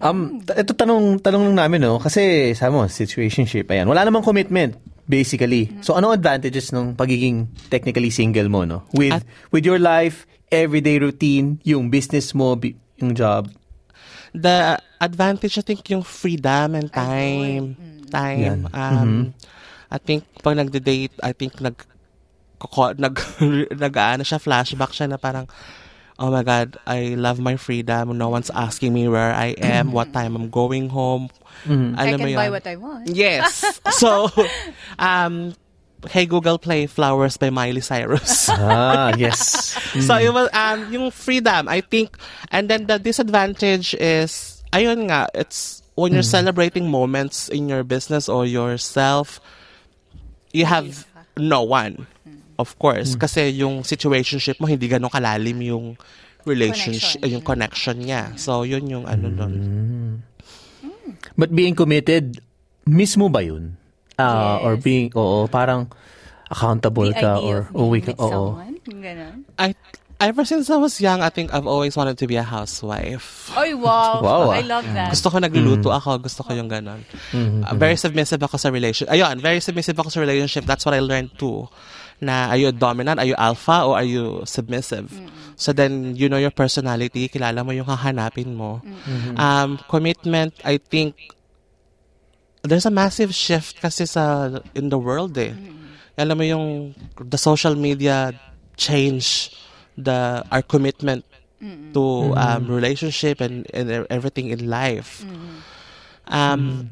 [0.01, 2.01] Um, ito tanong, tanong lang namin, no?
[2.01, 3.85] Kasi, sabi mo, situationship, ayan.
[3.85, 4.75] Wala namang commitment
[5.11, 5.67] basically.
[5.83, 8.87] So ano advantages ng pagiging technically single mo no?
[8.95, 12.55] With At- with your life, everyday routine, yung business mo,
[12.95, 13.51] yung job.
[14.31, 17.75] the advantage I think yung freedom and time
[18.07, 18.71] time Yan.
[18.71, 19.35] um
[19.91, 21.75] I think pag nagde-date I think nag
[22.95, 23.15] nag
[23.83, 25.51] nag ano siya flashback siya na parang
[26.19, 28.17] oh my god I love my freedom.
[28.17, 31.29] No one's asking me where I am what time I'm going home.
[31.67, 33.07] I Alam mo can buy what I want.
[33.13, 33.61] Yes.
[33.93, 34.29] so,
[34.97, 35.53] um,
[36.09, 38.49] Hey Google Play Flowers by Miley Cyrus.
[38.57, 39.77] Ah, yes.
[40.07, 42.17] so it was um yung freedom I think
[42.49, 48.25] and then the disadvantage is ayun nga it's when you're celebrating moments in your business
[48.25, 49.37] or yourself
[50.53, 51.05] you have
[51.37, 52.07] no one
[52.57, 55.85] of course kasi yung situationship mo hindi ganun kalalim yung
[56.41, 57.31] relationship Connection.
[57.31, 59.53] yung connection niya so yun yung ano doon
[61.37, 62.41] But being committed,
[62.83, 63.77] mismo ba yun?
[64.17, 64.83] Ah, Or Yes.
[64.83, 65.87] being, oo, parang
[66.51, 68.13] accountable The ka or uwi ka.
[68.19, 68.59] Oo.
[69.57, 69.73] I
[70.21, 73.73] ever since I was young I think I've always wanted to be a housewife Oy,
[73.73, 74.21] wow.
[74.25, 74.59] Wow, ah.
[74.59, 75.09] I love that.
[75.09, 77.01] Gusto ko nagluluto ako, gusto ko yung ganon.
[77.33, 79.09] Uh, very submissive ako sa relationship.
[79.09, 80.69] Ayun, very submissive ako sa relationship.
[80.69, 81.65] That's what I learned too.
[82.21, 85.09] Na are you dominant, are you alpha, or are you submissive?
[85.57, 88.81] So then, you know your personality, kilala mo yung hahanapin mo.
[89.37, 91.17] Um, commitment, I think,
[92.61, 95.53] there's a massive shift kasi sa, in the world eh.
[96.17, 96.65] Alam mo yung,
[97.17, 98.37] the social media
[98.77, 99.49] change
[99.97, 101.25] the, our commitment
[101.93, 105.25] to um, relationship and, and everything in life.
[106.25, 106.89] Um,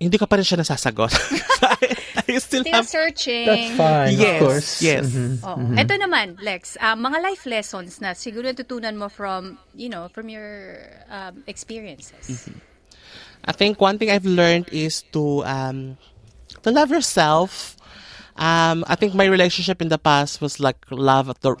[0.00, 1.12] hindi ko pa rin siya nasasagot.
[2.24, 2.88] I still Still have...
[2.88, 3.46] searching.
[3.46, 4.70] That's fine, Yes, of course.
[4.82, 5.04] yes.
[5.44, 5.56] Oh.
[5.60, 10.28] Ito naman, Lex, ah, mga life lessons na siguro natutunan mo from, you know, from
[10.28, 10.78] your
[11.10, 12.48] um, experiences.
[13.44, 16.00] I think one thing I've learned is to um,
[16.64, 17.76] to love yourself.
[18.36, 21.54] Um, I think my relationship in the past was like love at the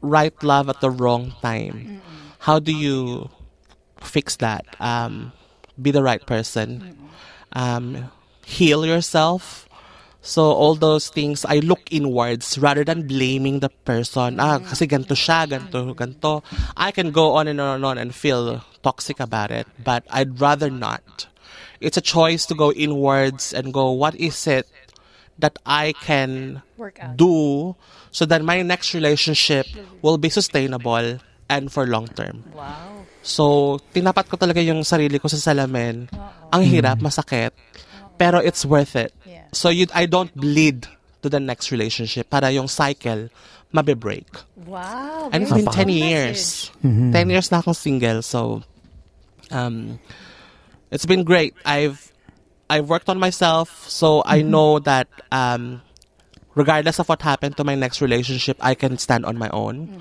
[0.00, 2.00] right love at the wrong time.
[2.40, 3.28] How do you
[4.00, 4.64] fix that?
[4.80, 5.32] Um,
[5.80, 6.96] be the right person.
[7.56, 8.12] Um,
[8.44, 9.64] heal yourself.
[10.20, 14.42] So all those things, I look inwards rather than blaming the person.
[14.42, 16.42] Ah, kasi ganito siya, ganito, ganito.
[16.76, 20.40] I can go on and on and on and feel toxic about it, but I'd
[20.40, 21.30] rather not.
[21.80, 24.66] It's a choice to go inwards and go, what is it
[25.38, 26.62] that I can
[27.14, 27.76] do
[28.10, 29.66] so that my next relationship
[30.02, 32.42] will be sustainable and for long term.
[32.54, 33.06] Wow.
[33.22, 36.06] So, tinapat ko talaga yung sarili ko sa salamin.
[36.54, 37.50] Ang hirap, masakit,
[38.16, 39.10] pero it's worth it.
[39.26, 39.46] Yeah.
[39.52, 40.86] So, you, I don't bleed
[41.22, 43.28] to the next relationship para yung cycle
[43.74, 44.26] mabe-break.
[44.64, 45.28] Wow.
[45.32, 46.70] And it's been 10 years.
[46.86, 47.12] Mm-hmm.
[47.12, 48.22] 10 years na akong single.
[48.22, 48.62] So,
[49.50, 49.98] um,
[50.90, 51.54] it's been great.
[51.64, 52.12] I've
[52.70, 54.50] I've worked on myself, so I Mm-hmm.
[54.50, 55.82] know that um,
[56.56, 59.92] regardless of what happened to my next relationship, I can stand on my own.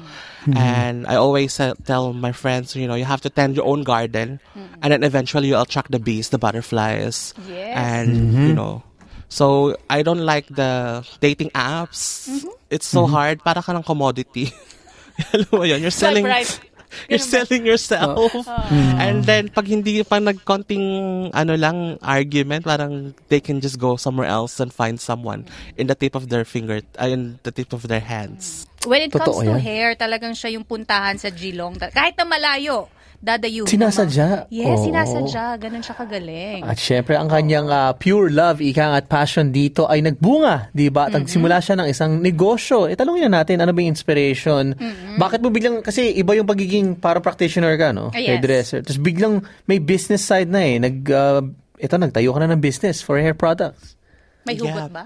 [0.48, 0.56] Mm-hmm.
[0.58, 3.84] And I always uh, tell my friends, you know, you have to tend your own
[3.84, 4.39] garden,
[4.82, 7.76] and then eventually you'll attract the bees, the butterflies, Yes.
[7.76, 8.48] and Mm-hmm.
[8.48, 8.82] you know.
[9.28, 12.30] So I don't like the dating apps.
[12.30, 12.48] Mm-hmm.
[12.70, 13.44] It's so hard.
[13.44, 14.54] Para ka ng commodity.
[15.34, 16.48] Alam mo yun, you're selling right.
[17.10, 18.32] you're selling yourself.
[19.02, 20.86] And then pag hindi pa nagkonting
[21.34, 25.45] ano lang argument, parang they can just go somewhere else and find someone
[25.78, 28.67] in the tip of their finger, uh, in the tip of their hands.
[28.86, 29.65] When it comes Totoo to yan.
[29.65, 31.74] hair, talagang siya yung puntahan sa Geelong.
[31.82, 32.86] Kahit na malayo,
[33.26, 33.66] dadayuhin.
[33.66, 34.46] Sinasadya.
[34.54, 34.86] Yes, Oo.
[34.86, 35.58] sinasadya.
[35.58, 36.62] Ganun siya kagaling.
[36.62, 41.10] At syempre, ang kanyang ah, pure love, ikang at passion dito ay nagbunga, di ba?
[41.10, 42.86] At Nagsimula siya ng isang negosyo.
[42.86, 44.78] E talungin na natin, ano ba yung inspiration?
[45.18, 48.14] Bakit mo biglang, kasi iba yung pagiging para practitioner ka, no?
[48.14, 48.38] Ah, yes.
[48.38, 48.80] Hairdresser.
[48.86, 50.78] Tapos biglang may business side na eh.
[50.78, 51.42] Nag, ah,
[51.76, 53.98] ito, nagtayo ka na ng business for hair products.
[54.46, 54.94] May hugot Yeah.
[54.94, 55.04] ba?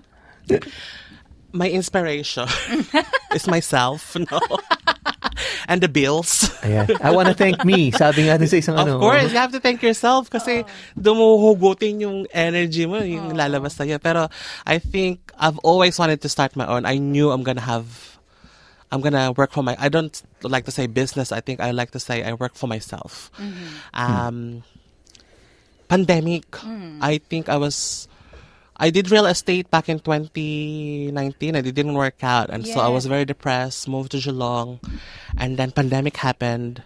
[1.52, 2.46] My inspiration
[3.36, 4.40] is myself, no?
[5.68, 6.50] and the bills.
[6.66, 6.90] Ayan.
[7.02, 7.90] I wanna thank me.
[7.94, 9.00] Sabi nga din sa isang Of ano.
[9.00, 10.66] course, you have to thank yourself kasi
[11.00, 14.02] dumuhugutin yung energy mo, yung lalabas na yan.
[14.02, 14.28] Pero
[14.66, 16.86] I think I've always wanted to start my own.
[16.86, 18.20] I knew I'm gonna have,
[18.92, 20.12] I'm gonna work for my, I don't
[20.44, 21.32] like to say business.
[21.32, 23.32] I think I like to say I work for myself.
[23.94, 24.62] Um,
[25.88, 26.46] pandemic,
[27.02, 28.09] I think I was,
[28.80, 31.12] I did real estate back in 2019
[31.56, 32.50] and it didn't work out.
[32.50, 34.80] And so I was very depressed, moved to Geelong,
[35.38, 36.82] and then pandemic happened.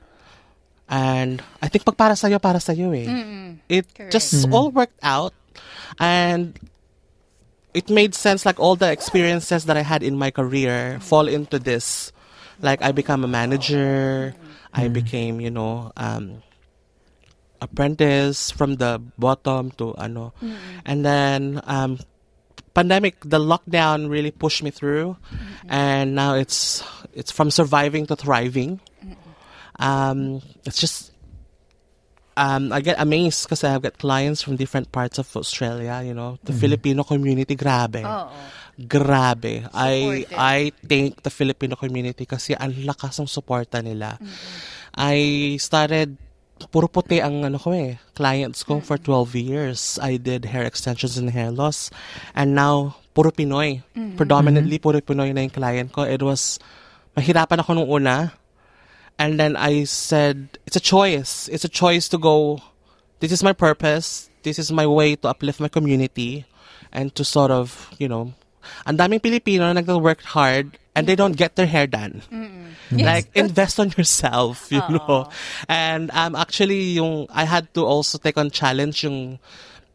[0.89, 3.06] And I think pag para sa'yo, para sa'yo eh.
[3.69, 5.34] It just all worked out.
[6.01, 6.58] And
[7.73, 11.60] it made sense like all the experiences that I had in my career fall into
[11.60, 12.12] this.
[12.62, 14.34] Like I become a manager,
[14.73, 16.41] I became, you know, um,
[17.63, 20.34] apprentice from the bottom to ano.
[20.86, 21.99] And then um,
[22.73, 25.17] pandemic, the lockdown really pushed me through,
[25.69, 28.82] and now it's it's from surviving to thriving.
[29.80, 31.13] Um, it's just
[32.38, 36.02] um, I get amazed because I've got clients from different parts of Australia.
[36.04, 38.02] You know, the Filipino community, grabe.
[38.73, 39.69] Grabe.
[39.73, 40.38] I Supportive.
[40.38, 44.17] I thank the Filipino community kasi ang lakas ng suporta nila.
[44.97, 46.17] I started
[46.71, 49.99] puro puti ang ano ko eh, clients ko for 12 years.
[50.02, 51.89] I did hair extensions and hair loss.
[52.36, 53.84] And now, puro Pinoy.
[54.17, 56.04] Predominantly, puro Pinoy na yung client ko.
[56.04, 56.60] It was,
[57.17, 58.34] mahirapan ako nung una.
[59.17, 61.47] And then I said, it's a choice.
[61.49, 62.60] It's a choice to go,
[63.19, 64.30] this is my purpose.
[64.43, 66.45] This is my way to uplift my community
[66.91, 68.34] and to sort of, you know,
[68.86, 72.21] ang daming Pilipino na nag-work hard and they don't get their hair done.
[72.97, 75.29] Like, invest on yourself, you know.
[75.67, 79.39] And um, actually, yung, I had to also take on challenge yung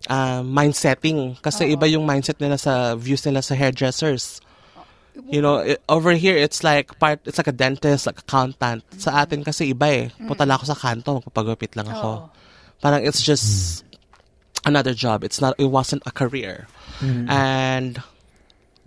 [0.09, 1.41] uh, mindsetting.
[1.41, 4.41] Kasi iba yung mindset nila sa views nila sa hairdressers.
[5.29, 8.87] You know, it- over here, it's like part, it's like a dentist, like accountant.
[8.99, 10.05] Sa atin kasi iba eh.
[10.27, 12.31] Punta lang ako sa kanto, magpapagupit lang ako.
[12.81, 13.83] Parang it's just
[14.65, 15.25] another job.
[15.25, 16.67] It's not, it wasn't a career.
[17.29, 17.99] And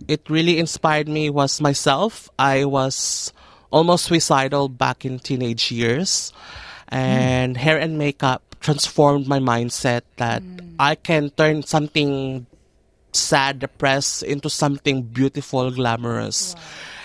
[0.08, 2.28] it really inspired me was myself.
[2.38, 3.32] I was
[3.72, 6.32] almost suicidal back in teenage years.
[6.88, 10.76] And hair and makeup transformed my mindset that mm.
[10.78, 12.46] I can turn something
[13.12, 16.54] sad, depressed into something beautiful, glamorous.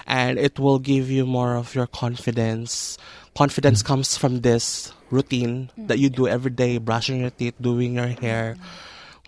[0.06, 2.97] And it will give you more of your confidence.
[3.36, 3.88] Confidence mm.
[3.88, 6.15] comes from this routine that you mm.
[6.15, 8.58] do every day, brushing your teeth, doing your hair,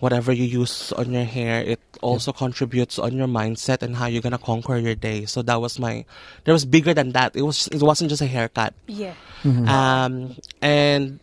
[0.00, 1.62] whatever you use on your hair.
[1.62, 5.24] It also contributes on your mindset and how you're gonna conquer your day.
[5.24, 6.04] So that was my.
[6.44, 7.36] There was bigger than that.
[7.36, 7.68] It was.
[7.68, 8.74] It wasn't just a haircut.
[8.88, 9.14] Yeah.
[9.44, 11.20] Um, and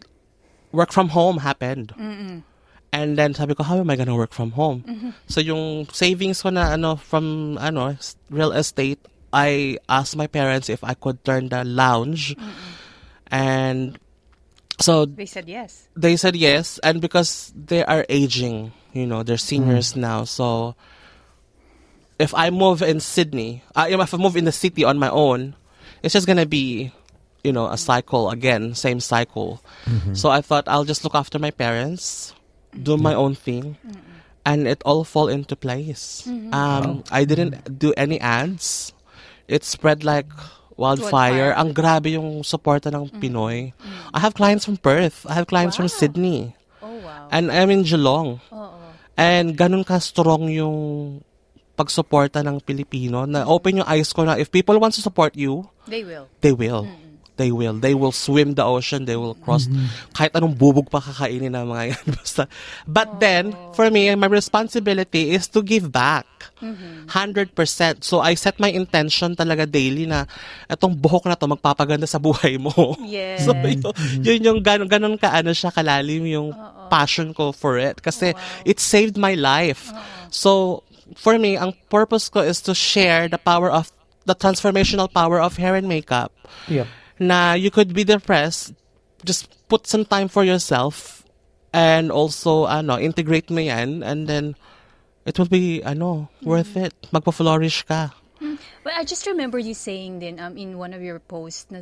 [0.72, 1.94] work from home happened.
[2.94, 5.14] And then sabi ko, how am I gonna work from home?
[5.28, 8.98] So yung savings ko na ano from ano s- real estate,
[9.34, 12.34] I asked my parents if I could turn the lounge.
[13.28, 14.00] And
[14.80, 15.88] so They said yes.
[15.96, 20.24] they said yes, and because they are aging, you know, they're seniors now.
[20.24, 20.76] So
[22.20, 25.56] if I move in Sydney, uh, if I move in the city on my own,
[26.04, 26.92] it's just gonna be,
[27.44, 29.62] you know, a cycle again, same cycle.
[30.14, 32.34] So I thought I'll just look after my parents,
[32.74, 33.78] do my own thing,
[34.46, 36.28] and it all fall into place.
[36.54, 38.94] Um, I didn't do any ads.
[39.48, 40.28] It spread like
[40.78, 41.10] wildfire.
[41.10, 41.52] Wildfire.
[41.58, 43.74] Ang grabe yung suporta ng Pinoy.
[44.14, 45.26] I have clients from Perth.
[45.26, 46.54] I have clients from Sydney.
[46.80, 47.28] Oh, wow.
[47.34, 48.40] And I'm in Geelong.
[49.18, 50.78] And ganun ka strong yung
[51.74, 55.66] pagsuporta ng Pilipino na open yung eyes ko na if people want to support you,
[55.86, 56.26] They will.
[56.42, 56.86] they will.
[57.38, 57.78] They will.
[57.78, 59.06] They will swim the ocean.
[59.06, 59.70] They will cross
[60.18, 62.06] kahit anong bubog pa kakainin ng mga yan.
[62.18, 62.50] Basta.
[62.90, 66.26] But then, for me, my responsibility is to give back.
[66.62, 67.54] 100%.
[68.02, 70.26] So, I set my intention talaga daily na
[70.66, 72.74] itong buhok na to magpapaganda sa buhay mo.
[73.08, 73.46] Yes.
[73.48, 73.80] so, yun,
[74.20, 76.52] yun yung ganun, ganun ka, ano siya, kalalim yung
[76.90, 78.02] passion ko for it.
[78.02, 78.34] Kasi
[78.66, 79.94] it saved my life.
[80.34, 80.84] So,
[81.16, 83.94] for me, ang purpose ko is to share the power of,
[84.28, 86.36] the transformational power of hair and makeup
[86.68, 86.88] Yep.
[87.20, 88.74] Na you could be depressed,
[89.26, 91.26] just put some time for yourself
[91.74, 94.56] and also ano, integrate mo yan and then
[95.26, 96.94] it will be ano, worth it.
[97.12, 98.14] Magpa-flourish ka.
[98.40, 101.82] Well, I just remember you saying din um, in one of your posts na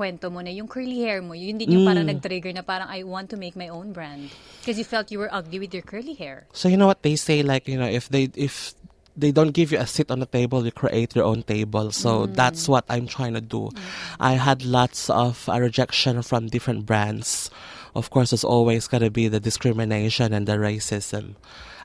[0.00, 3.04] kwento mo na yung curly hair mo, yun din yung parang nag-trigger na parang I
[3.04, 4.32] want to make my own brand.
[4.58, 6.48] Because you felt you were ugly with your curly hair.
[6.56, 8.72] So you know what they say like, you know, if they if
[9.20, 11.92] they don't give you a seat on the table, you create your own table.
[11.92, 12.34] So mm.
[12.34, 13.70] that's what I'm trying to do.
[13.70, 13.78] Mm.
[14.18, 17.50] I had lots of uh, rejection from different brands.
[17.94, 21.34] Of course, there's always got to be the discrimination and the racism.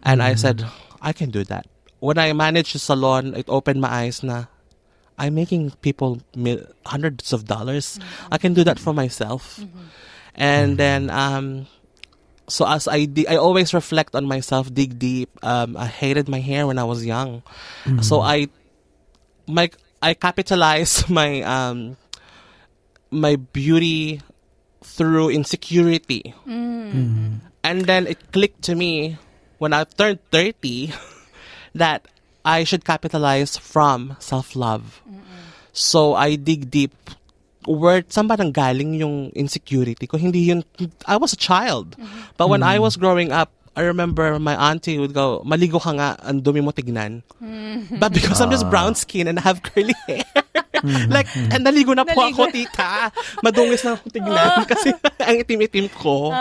[0.04, 0.72] And I said, mm.
[1.02, 1.68] I can do that.
[2.00, 4.46] When I managed a salon, it opened my eyes na
[5.18, 8.00] I'm making people mil- hundreds of dollars.
[8.32, 9.60] I can do that for myself.
[9.60, 9.80] Mm-hmm.
[10.36, 10.78] And mm-hmm.
[10.78, 11.68] then um,
[12.48, 15.30] so as I di- I always reflect on myself, dig deep.
[15.42, 17.42] Um, I hated my hair when I was young,
[18.02, 18.48] so I
[19.48, 19.70] my
[20.02, 21.98] I capitalized my um
[23.12, 24.22] my beauty
[24.84, 26.34] through insecurity,
[27.64, 29.18] and then it clicked to me
[29.58, 30.94] when I turned thirty
[31.74, 32.06] that
[32.46, 35.02] I should capitalize from self love.
[35.74, 36.94] So I dig deep
[37.68, 40.18] where saan ba nanggaling yung insecurity ko?
[40.18, 40.64] Hindi yun,
[41.06, 41.98] I was a child.
[42.38, 46.16] But when I was growing up, I remember my auntie would go, maligo ka nga,
[46.24, 47.28] ang dumi mo tignan.
[48.00, 50.24] But because I'm just brown skin and I have curly hair,
[51.12, 53.12] like, and naligo na po Naligo ako, tita.
[53.44, 54.96] Madungis na akong tignan kasi
[55.28, 56.32] ang itim-itim ko.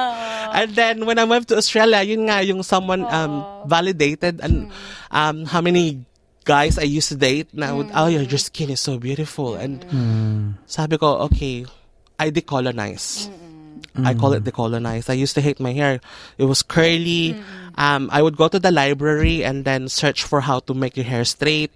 [0.55, 4.71] And then, when I moved to Australia, yun nga, yung someone um, validated and
[5.11, 6.07] um, how many
[6.45, 9.57] guys I used to date na would, oh, your, your skin is so beautiful.
[9.57, 9.85] And
[10.67, 11.67] sabi ko, okay,
[12.21, 13.29] I decolonize.
[13.95, 15.07] I call it decolonize.
[15.09, 16.01] I used to hate my hair.
[16.39, 17.39] It was curly.
[17.79, 21.07] Um, I would go to the library and then search for how to make your
[21.07, 21.71] hair straight.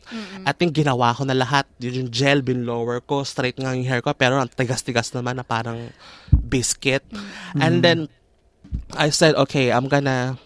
[0.47, 1.71] I think ginawa ko na lahat.
[1.79, 4.15] Yung gel, binlower ko, straight nga yung hair ko.
[4.19, 5.95] Pero ang tigas-tigas naman na parang
[6.35, 7.07] biscuit.
[7.55, 8.11] And then,
[8.99, 10.39] I said, okay, I'm gonna,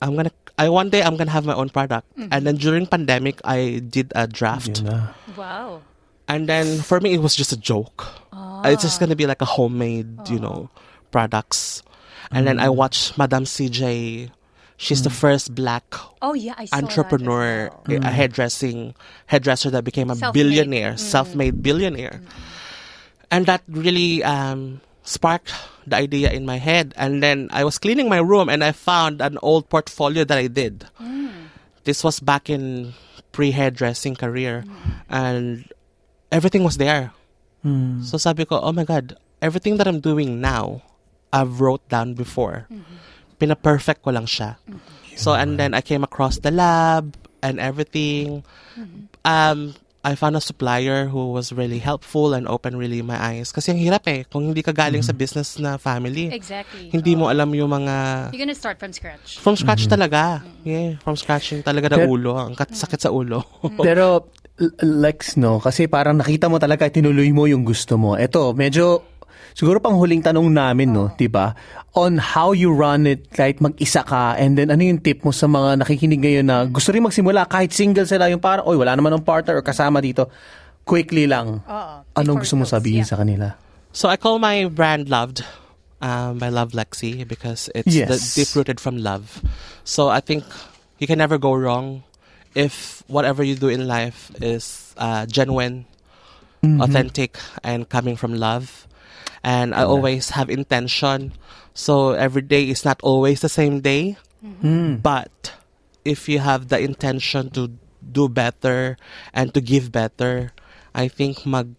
[0.00, 2.06] I'm gonna, I one day I'm gonna have my own product.
[2.16, 2.28] Mm.
[2.30, 4.78] And then during pandemic, I did a draft.
[4.78, 4.98] Yun na.
[5.36, 5.82] Wow.
[6.28, 8.06] And then for me, it was just a joke.
[8.32, 8.62] Ah.
[8.68, 10.80] It's just gonna be like a homemade, you know, ah.
[11.10, 11.82] products.
[12.30, 12.76] And then I mm.
[12.76, 14.30] watched Madame CJ.
[14.76, 15.14] She's the mm.
[15.14, 15.84] first black
[16.20, 18.04] Oh, yeah, I entrepreneur, that as well.
[18.04, 18.94] Eh, a hairdressing
[19.26, 20.34] hairdresser that became a Self-made.
[20.42, 22.20] billionaire, self-made billionaire.
[23.30, 25.52] And that really um, sparked
[25.86, 26.92] the idea in my head.
[26.96, 30.48] And then I was cleaning my room and I found an old portfolio that I
[30.48, 30.88] did.
[31.00, 31.52] Mm.
[31.84, 32.94] This was back in
[33.30, 34.64] pre-hairdressing career.
[34.66, 34.74] Mm.
[35.08, 35.44] And
[36.32, 37.12] everything was there.
[37.64, 38.02] Mm.
[38.02, 40.82] So sabi ko, oh my God, everything that I'm doing now,
[41.32, 42.64] I've wrote down before.
[42.72, 42.96] Mm-hmm.
[43.38, 44.56] Pina-perfect ko lang siya.
[44.64, 45.16] Mm-hmm.
[45.18, 48.46] So, and then I came across the lab and everything.
[48.78, 49.10] Mm-hmm.
[49.26, 49.74] Um,
[50.04, 53.48] I found a supplier who was really helpful and opened really my eyes.
[53.50, 56.28] Kasi ang hirap eh, kung hindi ka galing sa business na family.
[56.28, 56.92] Exactly.
[56.92, 58.28] Hindi mo alam yung mga...
[58.36, 59.40] You're gonna start from scratch.
[59.40, 60.44] From scratch talaga.
[60.60, 62.36] Yeah, from scratch yung talaga ng Pero- ulo.
[62.36, 63.48] Ang kat- sakit sa ulo.
[63.80, 64.28] Pero,
[64.84, 65.58] Lex, no?
[65.58, 68.14] Kasi parang nakita mo talaga, tinuloy mo yung gusto mo.
[68.14, 69.13] Ito, medyo,
[69.54, 71.14] siguro pang huling tanong namin, no?
[71.14, 71.54] di ba
[71.94, 75.46] On how you run it, kahit mag-isa ka, and then ano yung tip mo sa
[75.46, 79.14] mga nakikinig ngayon na gusto rin magsimula, kahit single sila, yung parang, oy, wala naman
[79.14, 80.26] ng partner or kasama dito.
[80.82, 81.62] Quickly lang.
[81.62, 81.94] Oo.
[82.18, 83.10] Anong gusto mo sabihin yeah.
[83.14, 83.54] sa kanila?
[83.94, 85.46] So I call my brand Loved
[86.02, 88.10] um, by Love Lexi because it's Yes.
[88.10, 89.38] the deep rooted from love.
[89.86, 90.42] So I think
[90.98, 92.02] you can never go wrong
[92.58, 95.86] if whatever you do in life is uh, genuine,
[96.62, 98.86] authentic, and coming from love.
[99.44, 101.36] And I always have intention.
[101.76, 104.64] So every day is not always the same day, mm-hmm.
[104.64, 105.02] mm.
[105.02, 105.52] but
[106.04, 108.96] if you have the intention to do better
[109.32, 110.52] and to give better,
[110.94, 111.76] I think mag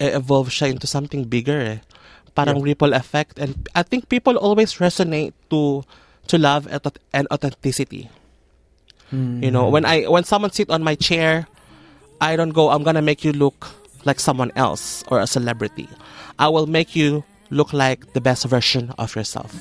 [0.00, 1.78] evolve siya into something bigger eh.
[2.34, 5.86] Parang ripple effect and I think people always resonate to
[6.26, 8.10] to love and aut- and authenticity.
[9.14, 9.70] You know, mm.
[9.70, 11.46] when I when someone sit on my chair,
[12.18, 13.70] I don't go I'm going to make you look
[14.04, 15.88] like someone else or a celebrity.
[16.38, 19.52] I will make you look like the best version of yourself.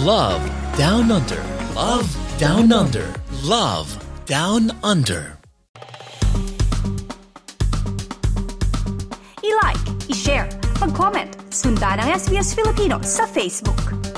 [0.00, 0.40] Love
[0.76, 1.42] Down Under.
[1.74, 3.12] Love Down Under.
[3.42, 3.88] Love
[4.26, 5.38] Down Under.
[9.42, 10.48] I-like, i-share,
[10.80, 14.11] mag-comment, sundan ang SBS Filipino sa Facebook.